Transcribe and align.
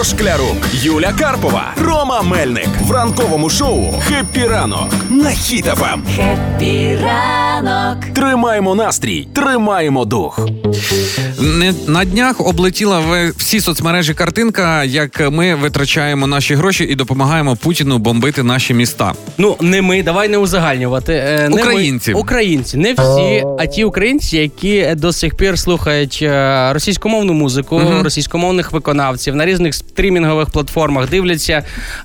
Ігор 0.00 0.18
Шклярук, 0.18 0.56
Юля 0.72 1.12
Карпова, 1.18 1.74
Рома 1.84 2.22
Мельник 2.22 2.68
в 2.80 2.90
ранковому 2.90 3.50
шоу 3.50 3.94
«Happy 4.08 4.46
ранок» 4.46 4.88
на 5.10 5.28
Хіт-ФМ. 5.30 6.00
Happy 6.16 6.98
ранок. 7.04 8.04
Тримаємо 8.14 8.74
настрій, 8.74 9.28
тримаємо 9.34 10.04
дух. 10.04 10.40
На 11.40 12.04
днях 12.04 12.40
облетіла 12.40 13.00
в 13.00 13.30
всі 13.36 13.60
соцмережі 13.60 14.14
картинка, 14.14 14.84
як 14.84 15.30
ми 15.30 15.54
витрачаємо 15.54 16.26
наші 16.26 16.54
гроші 16.54 16.84
і 16.84 16.94
допомагаємо 16.94 17.56
Путіну 17.56 17.98
бомбити 17.98 18.42
наші 18.42 18.74
міста. 18.74 19.12
Ну, 19.38 19.56
не 19.60 19.82
ми, 19.82 20.02
давай 20.02 20.28
не 20.28 20.38
узагальнювати. 20.38 21.12
Е, 21.12 21.48
не 21.48 21.62
Українці. 21.62 22.12
Ми, 22.12 22.20
українці, 22.20 22.76
не 22.76 22.92
всі, 22.92 23.44
а 23.58 23.66
ті 23.66 23.84
українці, 23.84 24.36
які 24.36 24.94
до 24.96 25.12
сих 25.12 25.34
пір 25.34 25.58
слухають 25.58 26.18
е, 26.22 26.72
російськомовну 26.72 27.32
музику, 27.32 27.78
Мгм. 27.78 28.02
російськомовних 28.02 28.72
виконавців 28.72 29.36
на 29.36 29.46
різних 29.46 29.74
стрімінгових 30.00 30.50
платформах, 30.50 31.10
дивляться 31.10 31.64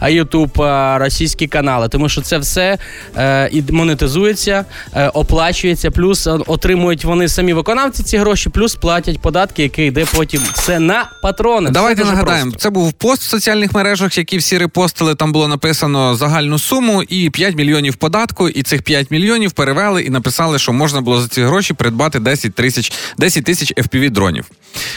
Ютуб, 0.09 0.51
російські 0.95 1.47
канали, 1.47 1.89
тому 1.89 2.09
що 2.09 2.21
це 2.21 2.37
все 2.37 2.77
е, 3.17 3.49
і 3.51 3.63
монетизується, 3.69 4.65
е, 4.93 5.07
оплачується, 5.09 5.91
плюс 5.91 6.27
е, 6.27 6.31
отримують 6.47 7.05
вони 7.05 7.27
самі 7.27 7.53
виконавці 7.53 8.03
ці 8.03 8.17
гроші, 8.17 8.49
плюс 8.49 8.75
платять 8.75 9.19
податки, 9.19 9.63
які 9.63 9.83
йде 9.83 10.05
потім 10.15 10.41
все 10.53 10.79
на 10.79 11.11
патрони. 11.21 11.69
Давайте 11.69 12.03
Все 12.03 12.11
нагадаємо, 12.11 12.51
просто. 12.51 12.63
це 12.63 12.69
був 12.69 12.93
пост 12.93 13.21
в 13.21 13.29
соціальних 13.29 13.73
мережах, 13.73 14.17
які 14.17 14.37
всі 14.37 14.57
репостили. 14.57 15.15
Там 15.15 15.31
було 15.31 15.47
написано 15.47 16.15
загальну 16.15 16.59
суму 16.59 17.03
і 17.03 17.29
5 17.29 17.55
мільйонів 17.55 17.95
податку. 17.95 18.49
І 18.49 18.63
цих 18.63 18.81
5 18.81 19.11
мільйонів 19.11 19.51
перевели 19.51 20.01
і 20.01 20.09
написали, 20.09 20.59
що 20.59 20.73
можна 20.73 21.01
було 21.01 21.21
за 21.21 21.27
ці 21.27 21.43
гроші 21.43 21.73
придбати 21.73 22.19
10 22.19 22.55
тисяч 22.55 22.93
10 23.17 23.45
тисяч 23.45 23.73
FPV 23.73 24.09
дронів. 24.09 24.45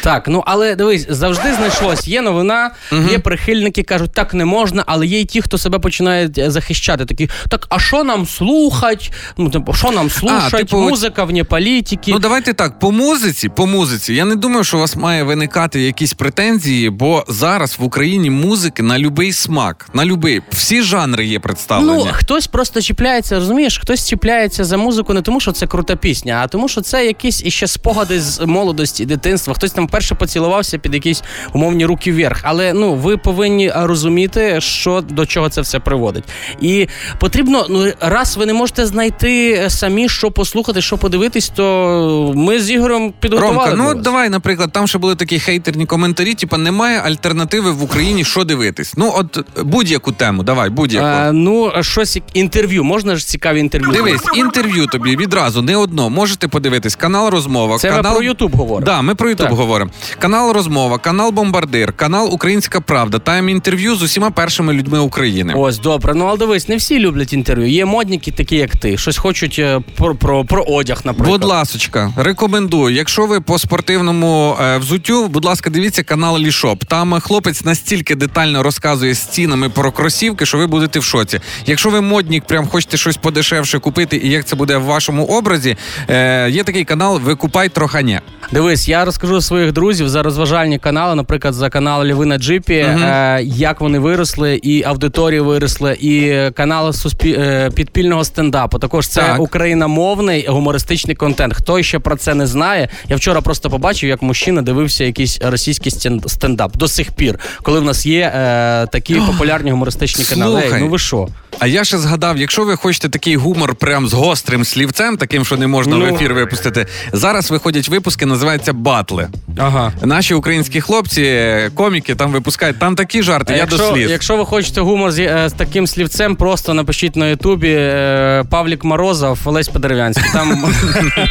Так, 0.03 0.29
ну 0.29 0.43
але 0.47 0.75
дивись, 0.75 1.07
завжди 1.09 1.55
знайшлось. 1.55 2.09
Є 2.09 2.23
новина, 2.23 2.71
є 3.11 3.19
прихильники, 3.19 3.83
кажуть, 3.83 4.13
так 4.13 4.35
не 4.35 4.45
можна, 4.45 4.85
але 4.87 5.07
є 5.07 5.21
й 5.21 5.25
ті, 5.25 5.43
хто 5.43 5.59
себе 5.59 5.79
починають 5.79 6.39
е, 6.39 6.51
захищати. 6.51 7.05
Такі, 7.05 7.29
так, 7.49 7.67
а 7.69 7.79
що 7.79 8.05
нам 8.05 8.27
слухать? 8.27 9.13
Ну, 9.37 9.51
типу, 9.51 9.73
що 9.73 9.91
нам 9.91 10.11
слушать? 10.11 10.51
типу, 10.53 10.77
Музика 10.79 11.25
вне 11.25 11.45
політики. 11.45 12.11
Ну 12.13 12.19
давайте 12.19 12.53
так, 12.53 12.79
по 12.79 12.93
музиці, 12.93 13.49
по 13.49 13.67
музиці. 13.67 14.15
Я 14.15 14.25
не 14.25 14.37
думаю, 14.37 14.65
що 14.65 14.77
у 14.77 14.81
вас 14.81 14.97
має 14.97 15.23
виникати 15.23 15.83
якісь 15.83 16.15
претензії, 16.15 16.91
бо 16.91 17.25
зараз 17.29 17.77
в 17.79 17.85
Україні 17.85 18.31
музики 18.31 18.83
на 18.83 18.99
любий 18.99 19.33
смак, 19.33 19.91
на 19.95 20.05
любий. 20.05 20.43
Всі 20.51 20.83
жанри 20.83 21.27
є 21.27 21.41
представлені. 21.41 22.05
Ну, 22.05 22.11
хтось 22.13 22.47
просто 22.47 22.81
чіпляється, 22.81 23.35
розумієш, 23.35 23.79
хтось 23.79 24.09
чіпляється 24.09 24.65
за 24.65 24.77
музику 24.77 25.15
не 25.15 25.23
тому, 25.23 25.41
що 25.41 25.53
це 25.53 25.67
крута 25.67 25.97
пісня, 25.97 26.41
а 26.45 26.49
тому, 26.49 26.69
що 26.69 26.81
це 26.81 27.07
якісь 27.07 27.43
іще 27.45 27.67
спогади 27.67 28.21
з 28.21 28.47
молодості, 28.47 29.05
дитинства. 29.07 29.55
Хтось 29.55 29.73
там 29.73 29.87
вперше 29.87 30.15
поцілувався 30.15 30.79
під 30.79 30.95
якісь 30.95 31.23
умовні 31.53 31.87
руки 31.87 32.13
вверх. 32.13 32.41
Але 32.43 32.73
ну 32.79 32.95
ви 32.95 33.17
повинні 33.17 33.73
розуміти, 33.75 34.61
що 34.61 35.01
до 35.01 35.27
чого 35.27 35.49
це 35.49 35.61
все 35.61 35.79
приводить. 35.79 36.25
І 36.61 36.89
потрібно, 37.19 37.67
ну 37.71 37.93
раз 38.01 38.37
ви 38.37 38.47
не 38.47 38.53
можете 38.53 38.87
знайти 38.87 39.65
самі, 39.69 40.09
що 40.09 40.31
послухати, 40.31 40.81
що 40.81 40.99
подивитись, 40.99 41.49
то 41.49 42.33
ми 42.37 42.61
з 42.61 42.71
Ігорем 42.71 43.13
підготували. 43.21 43.71
Ромка, 43.71 43.77
ну 43.77 43.85
вас. 43.85 44.03
давай, 44.03 44.29
наприклад, 44.29 44.73
там 44.73 44.87
ще 44.87 44.99
були 44.99 45.15
такі 45.15 45.39
хейтерні 45.39 45.87
коментарі. 45.87 46.35
Типа 46.35 46.59
немає 46.59 47.01
альтернативи 47.01 47.71
в 47.71 47.83
Україні, 47.83 48.25
що 48.25 48.45
дивитись. 48.45 48.95
Ну, 48.97 49.13
от 49.17 49.39
будь-яку 49.65 50.13
тему, 50.13 50.43
давай, 50.43 50.71
будь-яку. 50.71 51.07
А, 51.07 51.33
ну, 51.33 51.73
щось 51.81 52.19
інтерв'ю. 52.35 52.85
Можна 52.85 53.17
ж 53.17 53.27
цікаві 53.27 53.61
інтерв'ю? 53.61 53.93
Дивись, 53.93 54.23
інтерв'ю 54.35 54.87
тобі 54.87 55.17
відразу 55.17 55.63
не 55.63 55.77
одно. 55.77 56.11
Можете 56.11 56.49
подивитись 56.49 56.97
канал 56.97 57.31
Розмова. 57.31 57.79
Це 57.79 57.91
канал... 57.91 58.13
ми 58.13 58.19
про 58.19 58.27
Ютуб 58.27 58.57
говоримо. 58.57 58.87
Да, 58.87 59.03
ми 59.03 59.15
про 59.15 59.31
Ютуб 59.31 59.49
говоримо. 59.49 59.91
Канал 60.19 60.53
Розмова, 60.53 60.99
канал 60.99 61.31
Бомбардир, 61.31 61.93
канал 61.93 62.29
Українська 62.59 62.81
Правда. 62.81 63.19
Там 63.19 63.49
інтерв'ю 63.49 63.95
з 63.95 64.03
усіма 64.03 64.31
першими 64.31 64.73
людьми 64.73 64.99
України. 64.99 65.55
Ось 65.57 65.79
добре. 65.79 66.15
Ну 66.15 66.25
але 66.25 66.39
дивись, 66.39 66.69
не 66.69 66.77
всі 66.77 66.99
люблять 66.99 67.33
інтерв'ю. 67.33 67.69
Є 67.69 67.85
модники, 67.85 68.31
такі 68.31 68.57
як 68.57 68.77
ти. 68.77 68.99
Щось 68.99 69.17
хочуть 69.17 69.57
е, 69.59 69.81
про, 69.97 70.15
про, 70.15 70.45
про 70.45 70.63
одяг, 70.63 71.01
наприклад. 71.05 71.41
Будь 71.41 71.49
ласочка, 71.49 72.13
рекомендую. 72.17 72.95
Якщо 72.95 73.27
ви 73.27 73.41
по 73.41 73.59
спортивному 73.59 74.57
е, 74.63 74.79
взуттю, 74.79 75.29
будь 75.29 75.45
ласка, 75.45 75.71
дивіться 75.71 76.03
канал 76.03 76.39
Лішоп. 76.39 76.85
Там 76.85 77.15
е, 77.15 77.21
хлопець 77.21 77.65
настільки 77.65 78.15
детально 78.15 78.63
розказує 78.63 79.15
з 79.15 79.27
цінами 79.27 79.69
про 79.69 79.93
кросівки, 79.93 80.47
що 80.47 80.59
ви 80.59 80.67
будете 80.67 80.99
в 80.99 81.05
шоці. 81.05 81.41
Якщо 81.67 81.91
ви 81.91 82.01
моднік, 82.01 82.45
прям 82.45 82.67
хочете 82.69 82.97
щось 82.97 83.17
подешевше 83.17 83.79
купити, 83.79 84.17
і 84.17 84.31
як 84.31 84.45
це 84.45 84.57
буде 84.57 84.77
в 84.77 84.83
вашому 84.83 85.25
образі, 85.25 85.77
е, 86.09 86.51
є 86.51 86.65
такий 86.65 86.85
канал 86.85 87.21
Викупай 87.21 87.69
троханя. 87.69 88.21
Дивись, 88.53 88.89
я 88.89 89.05
розкажу 89.05 89.41
своїх 89.41 89.73
друзів 89.73 90.09
за 90.09 90.23
розважальні 90.23 90.79
канали, 90.79 91.15
наприклад, 91.15 91.55
за 91.55 91.71
канал 91.71 92.07
Льви 92.07 92.27
на 92.27 92.39
Джипі, 92.49 92.87
Мгм. 92.89 93.03
е, 93.03 93.41
як 93.45 93.81
вони 93.81 93.99
виросли, 93.99 94.57
і 94.63 94.83
аудиторія 94.85 95.43
виросла, 95.43 95.93
і 95.93 96.51
канал 96.55 96.93
суспі... 96.93 97.33
е, 97.39 97.71
підпільного 97.75 98.25
стендапу. 98.25 98.79
Також 98.79 99.09
це 99.09 99.21
Так. 99.21 99.41
україномовний 99.41 100.47
гумористичний 100.49 101.17
контент. 101.17 101.55
Хто 101.55 101.83
ще 101.83 101.99
про 101.99 102.17
це 102.17 102.35
не 102.35 102.47
знає? 102.47 102.89
Я 103.09 103.17
вчора 103.17 103.41
просто 103.41 103.71
побачив, 103.71 104.09
як 104.09 104.23
мужчина 104.23 104.63
дивився 104.63 105.05
якийсь 105.05 105.39
російський 105.43 105.93
стен- 105.93 106.29
стендап 106.29 106.77
до 106.77 106.89
сих 106.89 107.13
пір, 107.13 107.39
коли 107.63 107.81
в 107.81 107.85
нас 107.85 108.07
є 108.07 108.33
е, 108.35 108.87
такі 108.93 109.15
популярні 109.15 109.71
гумористичні 109.71 110.25
канали. 110.25 110.61
слухай. 110.63 110.81
Ну 110.81 110.89
ви 110.89 110.99
що? 110.99 111.29
А 111.61 111.67
я 111.67 111.85
ще 111.85 111.99
згадав, 111.99 112.39
якщо 112.39 112.65
ви 112.65 112.77
хочете 112.77 113.09
такий 113.09 113.37
гумор 113.37 113.75
прям 113.75 114.09
з 114.09 114.13
гострим 114.13 114.65
слівцем, 114.65 115.17
таким, 115.17 115.45
що 115.45 115.57
не 115.57 115.67
можна 115.67 115.97
в 115.97 115.99
Ну. 115.99 116.07
ефір 116.15 116.35
випустити, 116.35 116.87
зараз 117.13 117.51
виходять 117.51 117.89
випуски, 117.89 118.27
називаються 118.27 118.73
батли. 118.73 119.29
Ага. 119.57 119.93
Наші 120.03 120.35
українські 120.35 120.81
хлопці, 120.81 121.47
коміки 121.75 122.15
там 122.15 122.33
випускають. 122.33 122.79
Там 122.79 122.95
такі 122.97 123.23
жарти, 123.23 123.53
А 123.53 123.57
я 123.57 123.63
якщо, 123.63 123.79
до 123.79 123.93
сліз. 123.93 124.11
якщо 124.11 124.37
ви 124.37 124.45
хочете 124.45 124.81
гумор 124.81 125.13
з, 125.13 125.19
е, 125.19 125.49
з 125.49 125.53
таким 125.53 125.87
слівцем, 125.87 126.37
просто 126.37 126.75
напишіть 126.75 127.17
на 127.17 127.27
Ютубі 127.27 127.71
е, 127.79 128.45
Павлік 128.51 128.85
Морозов, 128.85 129.39
Олесь 129.45 129.69
Подерев'янський. 129.69 130.31
Там 130.33 130.65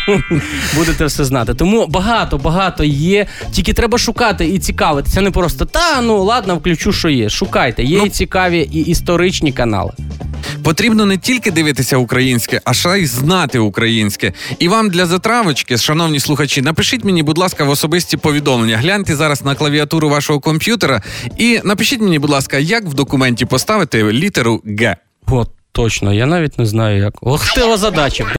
будете 0.76 1.06
все 1.06 1.26
знати. 1.26 1.54
Тому 1.54 1.88
багато, 1.88 2.38
багато 2.38 2.84
є. 2.84 3.26
Тільки 3.52 3.74
треба 3.74 3.98
шукати 3.98 4.48
і 4.48 4.60
цікавити. 4.60 5.10
Це 5.12 5.22
не 5.22 5.32
просто 5.32 5.66
та 5.66 6.02
ну 6.02 6.24
ладно, 6.24 6.56
включу, 6.56 6.92
що 6.94 7.10
є. 7.10 7.30
Шукайте. 7.30 7.84
Є 7.84 7.98
Ну. 7.98 8.06
і 8.06 8.10
цікаві, 8.10 8.60
і 8.72 8.80
історичні 8.80 9.52
канали. 9.52 9.92
Потрібно 10.68 11.06
не 11.06 11.18
тільки 11.18 11.52
дивитися 11.52 11.98
українське, 11.98 12.62
а 12.66 12.74
ще 12.74 13.00
й 13.00 13.06
знати 13.06 13.60
українське. 13.60 14.34
І 14.60 14.68
вам 14.68 14.90
для 14.90 15.06
затравочки, 15.06 15.78
шановні 15.78 16.20
слухачі, 16.20 16.62
напишіть 16.62 17.04
мені, 17.04 17.24
будь 17.24 17.38
ласка, 17.38 17.64
в 17.64 17.70
особисті 17.70 18.18
повідомлення. 18.18 18.78
Гляньте 18.78 19.16
зараз 19.16 19.46
на 19.46 19.56
клавіатуру 19.56 20.10
вашого 20.10 20.40
комп'ютера 20.40 21.02
і 21.38 21.60
напишіть 21.64 22.02
мені, 22.02 22.20
будь 22.20 22.30
ласка, 22.30 22.58
як 22.58 22.84
в 22.84 22.94
документі 22.94 23.46
поставити 23.46 24.04
літеру 24.04 24.62
Г. 24.66 24.96
От, 25.28 25.50
точно, 25.72 26.14
я 26.14 26.26
навіть 26.26 26.60
не 26.60 26.66
знаю 26.66 26.98
як. 27.00 27.14
Охтива 27.22 27.78
задача. 27.78 28.28